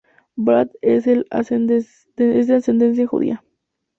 Brad 0.35 0.71
es 0.81 1.05
de 1.05 1.25
ascendencia 1.29 3.05
judía. 3.05 3.43